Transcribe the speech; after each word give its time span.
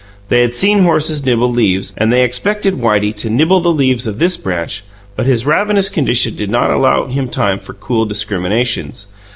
They 0.29 0.41
had 0.41 0.55
seen 0.55 0.81
horses 0.81 1.27
nibble 1.27 1.51
leaves, 1.51 1.93
and 1.95 2.11
they 2.11 2.23
expected 2.23 2.73
Whitey 2.73 3.13
to 3.17 3.29
nibble 3.29 3.59
the 3.61 3.71
leaves 3.71 4.07
of 4.07 4.17
this 4.17 4.35
branch; 4.35 4.83
but 5.15 5.27
his 5.27 5.45
ravenous 5.45 5.89
condition 5.89 6.35
did 6.35 6.49
not 6.49 6.71
allow 6.71 7.05
him 7.05 7.27
time 7.29 7.59
for 7.59 7.75
cool 7.75 8.05
discriminations. 8.05 9.05